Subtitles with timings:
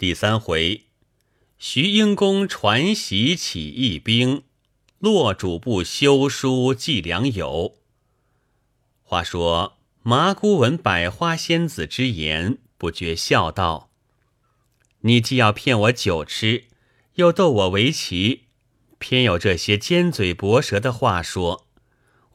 [0.00, 0.86] 第三回，
[1.58, 4.44] 徐英公传檄起义兵，
[4.98, 7.76] 洛主簿修书寄良友。
[9.02, 13.90] 话说麻姑闻百花仙子之言，不觉笑道
[15.04, 16.64] ：“你既要骗我酒吃，
[17.16, 18.44] 又逗我围棋，
[18.98, 21.66] 偏有这些尖嘴薄舌的话说，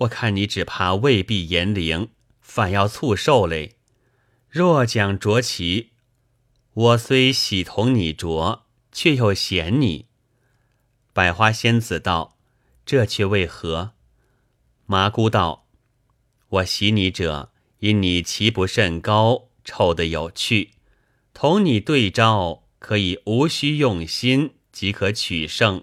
[0.02, 2.10] 我看你只怕未必言灵，
[2.42, 3.78] 反要促寿嘞。
[4.52, 5.94] 若讲着棋。”
[6.76, 10.08] 我虽喜同你酌，却又嫌你。
[11.14, 12.38] 百花仙子道
[12.86, 13.94] ：“这却为何？”
[14.86, 15.68] 麻姑道
[16.50, 20.72] ：“我喜你者，因你棋不甚高，臭得有趣。
[21.34, 25.82] 同你对招，可以无需用心，即可取胜。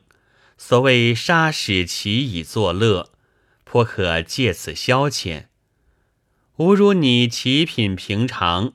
[0.58, 3.12] 所谓杀使棋以作乐，
[3.64, 5.46] 颇可借此消遣。
[6.56, 8.74] 吾如你棋品平常。”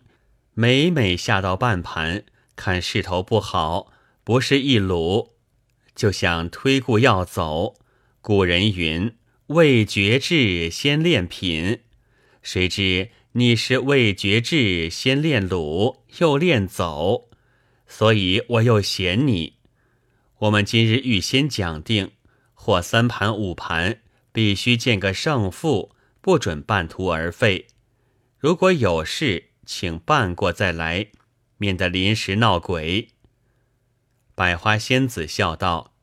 [0.59, 2.23] 每每下到半盘，
[2.55, 3.91] 看势头不好，
[4.23, 5.35] 不是一鲁，
[5.93, 7.75] 就想推故要走。
[8.21, 9.15] 古人云
[9.53, 11.81] ：“未决志先练品。”
[12.41, 17.29] 谁知你是未决志先练鲁，又练走，
[17.87, 19.57] 所以我又嫌你。
[20.39, 22.13] 我们今日预先讲定，
[22.55, 23.99] 或三盘五盘，
[24.31, 27.67] 必须见个胜负，不准半途而废。
[28.39, 31.07] 如果有事，请办过再来，
[31.57, 33.09] 免得临时闹鬼。
[34.33, 35.93] 百花仙子笑道：“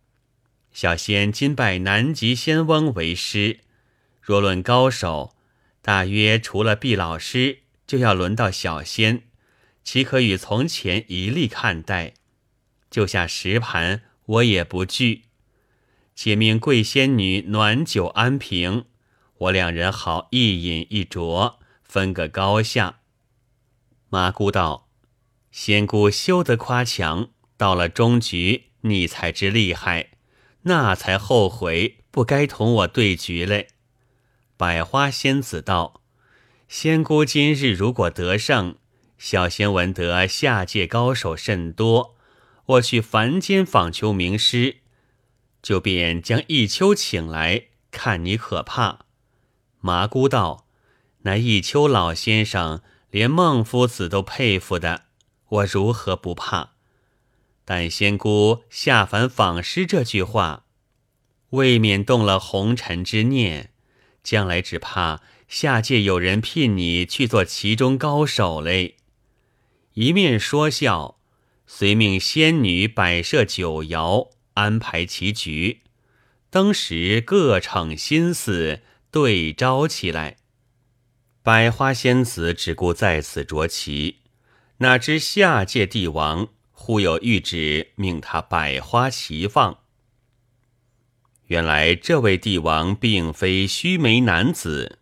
[0.71, 3.61] 小仙今拜南极仙翁为师，
[4.21, 5.35] 若论高手，
[5.81, 9.23] 大约除了毕老师，就要轮到小仙，
[9.83, 12.13] 岂可与从前一例看待？
[12.91, 15.23] 就下十盘，我也不惧。
[16.15, 18.85] 且命贵仙女暖酒安平，
[19.39, 22.99] 我两人好一饮一酌，分个高下。”
[24.15, 24.87] 麻姑道
[25.51, 30.11] ：“仙姑休得夸强，到了终局，你才知厉害，
[30.63, 33.71] 那才后悔不该同我对局嘞。”
[34.57, 36.01] 百花仙子道
[36.69, 38.77] ：“仙姑今日如果得胜，
[39.19, 42.15] 小仙闻得下界高手甚多，
[42.67, 44.77] 我去凡间访求名师，
[45.61, 49.07] 就便将一秋请来，看你可怕。”
[49.83, 50.69] 麻姑道
[51.27, 52.81] ：“那一秋老先生。”
[53.15, 55.05] 连孟夫子都佩服的，
[55.47, 56.71] 我如何不怕？
[57.65, 60.65] 但仙姑下凡访师这句话，
[61.51, 63.71] 未免动了红尘之念，
[64.25, 68.97] 将来只怕下界有人聘你去做其中高手嘞。
[69.93, 71.21] 一面说笑，
[71.69, 75.83] 遂命仙女摆设酒肴，安排棋局，
[76.51, 78.81] 当时各逞心思
[79.13, 80.39] 对招起来。
[81.45, 84.21] 百花仙子只顾在此着棋，
[84.79, 89.81] 哪知下界帝王忽有谕旨，命他百花齐放。
[91.49, 95.01] 原来这位帝王并非须眉男子，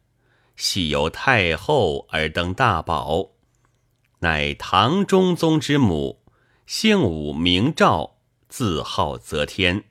[0.57, 3.35] 系由太后而登大宝，
[4.19, 6.25] 乃唐中宗之母，
[6.67, 8.17] 姓武名赵，
[8.49, 9.85] 字号则天。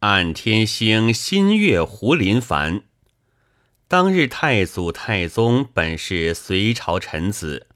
[0.00, 2.82] 按天星新月胡林凡。
[3.88, 7.68] 当日太祖太宗本是隋朝臣子，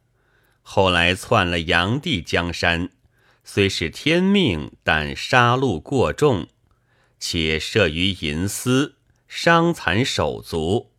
[0.60, 2.90] 后来篡了炀帝江山，
[3.44, 6.48] 虽是天命，但杀戮过重，
[7.20, 8.96] 且涉于淫私，
[9.28, 10.90] 伤残手足，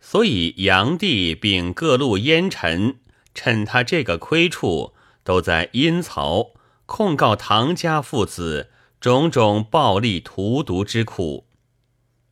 [0.00, 2.98] 所以炀帝并各路烟臣
[3.32, 4.92] 趁他这个亏处，
[5.22, 6.54] 都在阴曹
[6.86, 11.46] 控告唐家父子种种暴力荼毒之苦，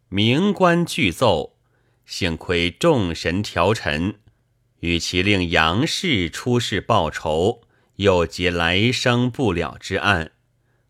[0.08, 1.59] 名官俱奏。
[2.10, 4.16] 幸亏众神调陈，
[4.80, 7.62] 与其令杨氏出世报仇，
[7.96, 10.32] 又结来生不了之案，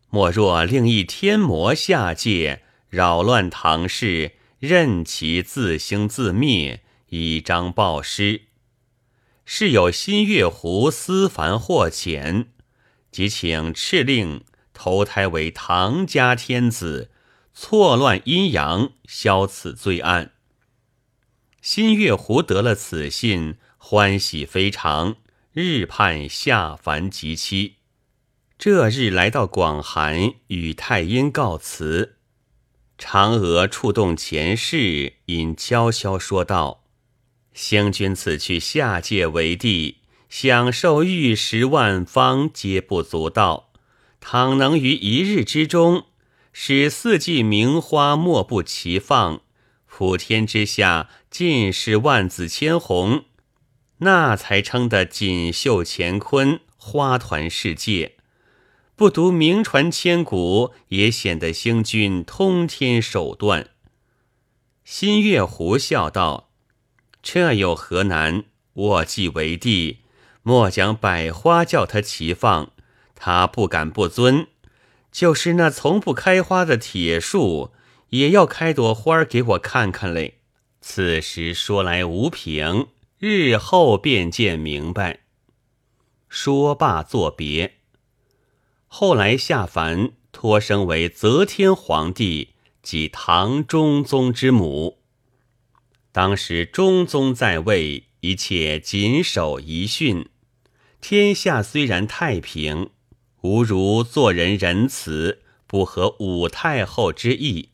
[0.09, 8.41] 莫若另一天魔下界扰乱唐氏，任其自兴自灭，以彰报失。
[9.45, 12.51] 是有新月湖思凡获浅，
[13.11, 14.43] 即请敕令
[14.73, 17.11] 投胎为唐家天子，
[17.53, 20.31] 错乱阴阳，消此罪案。
[21.61, 25.17] 新月湖得了此信，欢喜非常，
[25.53, 27.75] 日盼下凡及期。
[28.57, 32.15] 这日来到广寒，与太阴告辞。
[32.97, 36.83] 嫦娥触动前世，因悄悄说道
[37.53, 39.97] ：“星君此去下界为帝，
[40.29, 43.71] 享受玉石万方，皆不足道。
[44.19, 46.05] 倘能于一日之中，
[46.51, 49.41] 使四季名花莫不齐放。”
[49.93, 53.23] 普天之下尽是万紫千红，
[53.99, 58.17] 那才称得锦绣乾坤，花团世界，
[58.97, 63.69] 不独名传千古，也显得星君通天手段。
[64.83, 66.49] 新月湖笑道
[67.23, 68.43] ：“这有何难？
[68.73, 69.99] 我既为帝，
[70.43, 72.73] 莫将百花叫他齐放，
[73.15, 74.47] 他不敢不尊。
[75.13, 77.71] 就是那从不开花的铁树，
[78.09, 80.39] 也要开朵花给我看看嘞。
[80.81, 82.87] 此时说来无凭，
[83.17, 85.21] 日后便见明白。”
[86.27, 87.75] 说罢作别。
[88.87, 94.99] 后来下凡，托生为则天皇帝，即唐中宗之母。
[96.11, 100.27] 当时中宗在位，一切谨守遗训，
[100.99, 102.89] 天下虽然太平，
[103.41, 107.69] 无如做人仁慈，不合武太后之意。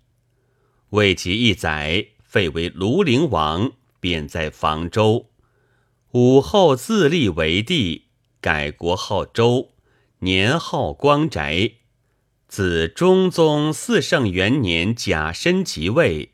[0.92, 5.30] 未及一载，废为庐陵王，贬在房州。
[6.12, 8.04] 武后自立为帝。
[8.40, 9.72] 改国号周，
[10.20, 11.72] 年号光宅。
[12.48, 16.34] 自中宗四圣元年甲申即位，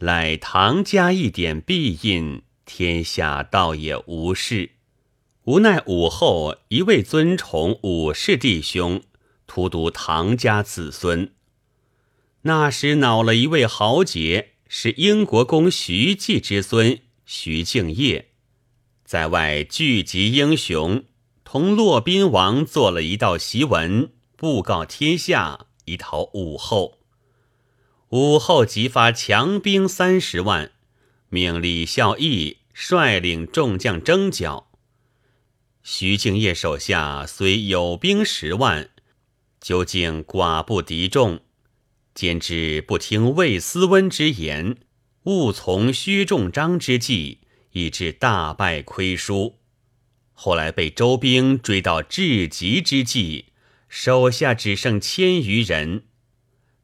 [0.00, 4.72] 乃唐家一点必印，天下倒也无事。
[5.44, 9.02] 无奈武后一味尊崇武氏弟兄，
[9.46, 11.32] 荼毒唐家子孙。
[12.42, 18.28] 那时恼了一位豪杰，是英国公徐继之孙徐敬业，
[19.04, 21.04] 在外聚集英雄。
[21.42, 27.00] 同骆宾王做了一道檄文，布告天下，以讨武后。
[28.10, 30.70] 武后即发强兵三十万，
[31.30, 34.70] 命李孝义率领众将征剿。
[35.82, 38.88] 徐敬业手下虽有兵十万，
[39.60, 41.40] 究竟寡不敌众，
[42.14, 44.76] 兼之不听魏思温之言，
[45.24, 47.38] 误从薛仲章之计，
[47.72, 49.58] 以致大败亏输。
[50.32, 53.46] 后来被周兵追到至极之际，
[53.88, 56.04] 手下只剩千余人。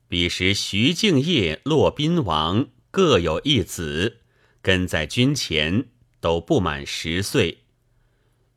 [0.08, 4.19] 彼时徐敬业、骆宾王各有一子，
[4.62, 5.87] 跟在军前，
[6.20, 7.58] 都不满十岁。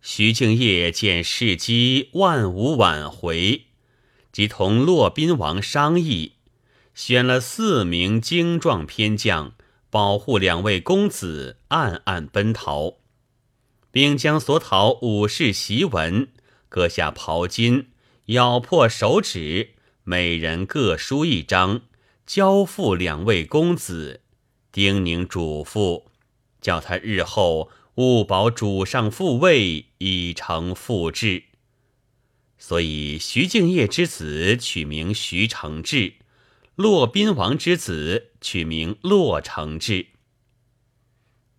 [0.02, 3.66] 徐敬业见事机万无挽回，
[4.32, 6.34] 即同骆宾王商议，
[6.94, 9.54] 选了四名精壮偏将，
[9.90, 12.98] 保护两位公子，暗暗奔逃。
[13.92, 16.28] 并将所讨武士檄文
[16.70, 17.88] 割下袍襟，
[18.26, 19.72] 咬破手指，
[20.04, 21.82] 每人各书一张，
[22.28, 24.22] 交付两位公子，
[24.72, 26.04] 叮咛嘱咐，
[26.62, 31.46] 叫他日后勿保主上复位，以成复制。
[32.60, 36.14] 所以徐敬业之子取名徐承志，
[36.80, 40.08] 骆宾王之子取名骆承志。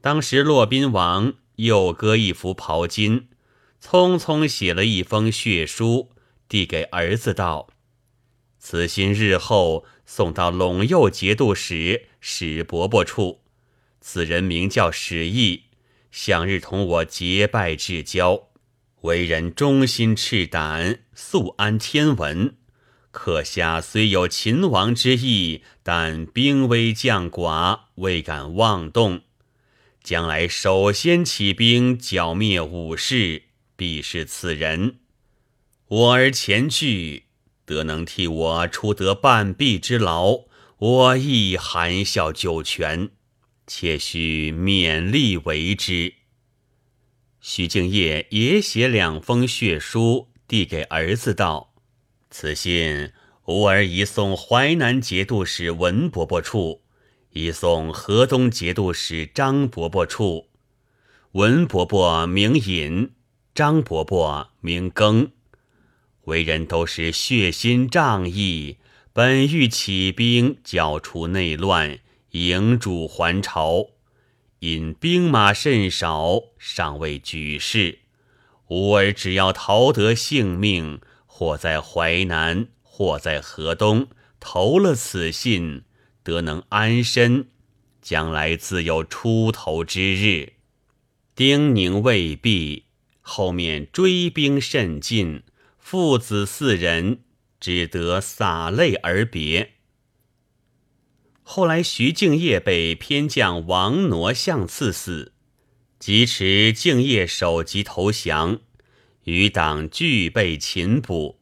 [0.00, 1.34] 当时骆宾王。
[1.56, 3.24] 又割一幅袍巾，
[3.84, 6.08] 匆匆写了一封血书，
[6.48, 7.68] 递给儿子道
[8.58, 13.42] ：“此信日后送到陇右节度使史伯伯处。
[14.00, 15.64] 此人名叫史毅，
[16.10, 18.48] 向日同我结拜至交，
[19.02, 22.56] 为人忠心赤胆，素安天文。
[23.10, 29.22] 客下虽有秦王之意，但兵微将寡，未敢妄动。”
[30.02, 33.42] 将来首先起兵剿灭武士，
[33.76, 35.00] 必是此人。
[35.88, 37.24] 我儿前去，
[37.66, 40.44] 得能替我出得半臂之劳，
[40.78, 43.10] 我亦含笑九泉。
[43.66, 46.14] 且须勉力为之。
[47.40, 51.69] 徐敬业也写两封血书，递给儿子道
[52.30, 53.12] ：“此信
[53.44, 56.82] 吾儿移送淮南节度使文伯伯处。”
[57.32, 60.48] 移送河东节度使张伯伯处，
[61.30, 63.12] 文伯伯名尹，
[63.54, 65.30] 张伯伯名庚，
[66.22, 68.78] 为人都是血心仗义，
[69.12, 72.00] 本欲起兵剿除内乱，
[72.32, 73.90] 迎主还朝，
[74.58, 78.00] 因兵马甚少，尚未举事。
[78.66, 81.00] 吾儿只要逃得性命，
[81.40, 85.84] 或在淮南，或在河东，投了此信。
[86.22, 87.48] 得能安身，
[88.02, 90.52] 将来自有出头之日。
[91.34, 92.84] 丁宁未毕，
[93.22, 95.42] 后面追兵甚近，
[95.78, 97.20] 父子四人
[97.58, 99.70] 只得洒泪而别。
[101.42, 105.32] 后来徐敬业被偏将王挪相刺死，
[105.98, 108.60] 即持敬业首级投降，
[109.24, 111.40] 余党俱被擒捕。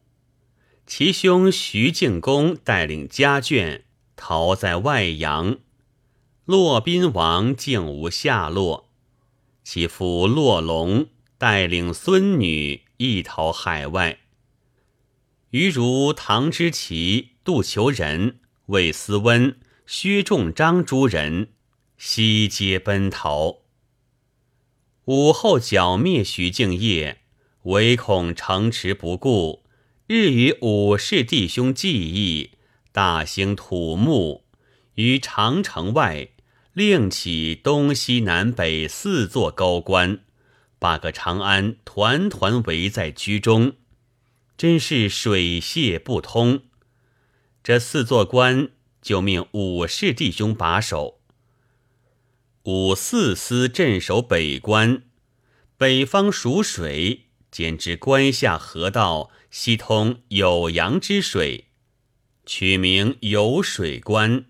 [0.85, 3.83] 其兄徐敬公带领家眷。
[4.21, 5.59] 逃在外阳，
[6.43, 8.89] 骆宾王竟无下落。
[9.63, 11.07] 其父骆龙
[11.37, 14.19] 带领孙女一逃海外。
[15.51, 21.53] 余如唐之奇、杜求仁、魏思温、薛仲章诸人，
[21.97, 23.59] 悉皆奔逃。
[25.05, 27.21] 武后剿灭徐敬业，
[27.63, 29.63] 唯恐城池不顾，
[30.07, 32.51] 日与武氏弟兄计议，
[32.93, 34.45] 大兴土木
[34.95, 36.29] 于长城外。
[36.71, 40.19] 另起东西南北四座高关，
[40.77, 43.73] 把个长安团团围在居中，
[44.55, 46.61] 真是水泄不通。
[47.61, 48.69] 这四座关
[49.01, 51.19] 就命武氏弟兄把守，
[52.63, 55.03] 武四司镇守北关，
[55.75, 61.65] 北方属水，兼之关下河道西通酉阳之水，
[62.45, 64.45] 取名酉水关。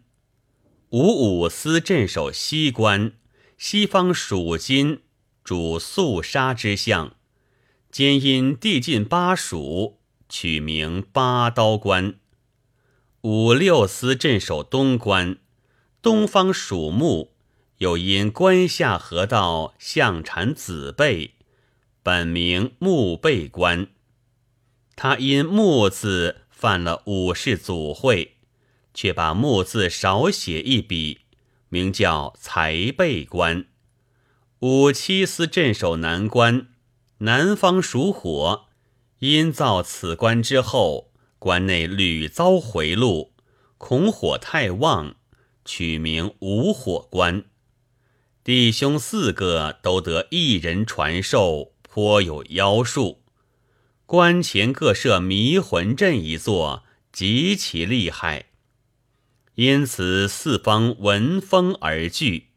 [0.89, 3.13] 五五司镇守西关，
[3.57, 5.01] 西方属金，
[5.43, 7.15] 主肃杀之象，
[7.91, 12.15] 兼因地近巴蜀，取名八刀关。
[13.21, 15.37] 五六司镇守东关，
[16.01, 17.33] 东方属木，
[17.77, 21.35] 又因关下河道相产子贝，
[22.09, 23.89] 本名木贝关。
[24.95, 28.37] 他因木字犯了武氏祖讳。
[28.95, 31.19] 却把木字少写一笔，
[31.69, 33.67] 名叫财备关。
[34.61, 36.69] 五七司镇守南关，
[37.19, 38.65] 南方属火，
[39.19, 43.33] 因造此关之后，关内屡遭回路，
[43.77, 45.15] 恐火太旺，
[45.63, 47.45] 取名无火关。
[48.43, 53.23] 弟兄四个都得一人传授，颇有妖术。
[54.05, 58.45] 关前各设迷魂阵一座，极其厉害。
[59.55, 62.49] 因此四方闻风而惧。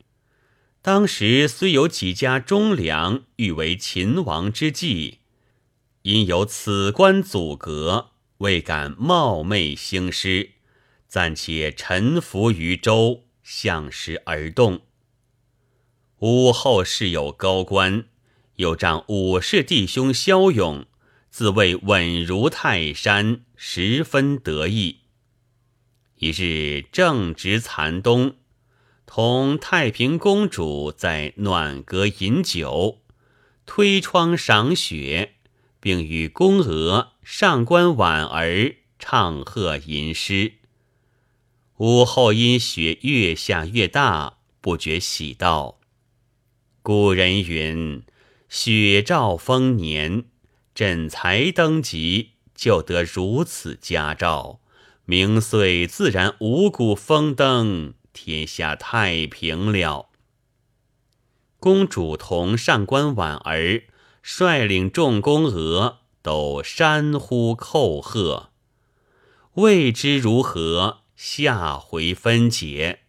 [0.81, 5.19] 当时虽有几家忠良欲为秦王之计，
[6.03, 10.51] 因有此关阻隔，未敢冒昧兴师，
[11.09, 14.83] 暂且臣服于周，向时而动。
[16.19, 18.05] 武后世有高官，
[18.63, 20.87] 又仗武氏弟兄骁勇，
[21.31, 25.01] 自谓稳如泰山，十分得意。
[26.19, 28.37] 一日正值残冬，
[29.05, 33.01] 同太平公主在暖阁饮酒，
[33.67, 35.33] 推窗赏雪，
[35.81, 40.53] 并与宫娥、上官婉儿唱和吟诗。
[41.79, 45.81] 午后因雪越下越大，不觉喜道
[46.81, 48.05] ：“古人云，
[48.55, 50.25] 雪兆丰年，
[50.75, 54.61] 朕才登基，就得如此佳兆。”
[55.07, 60.11] 明岁自然五谷丰登，天下太平了。
[61.59, 63.85] 公主同上官婉儿
[64.23, 68.51] 率领众宫娥都山呼叩贺，
[69.55, 73.01] 未知如何，下回分解。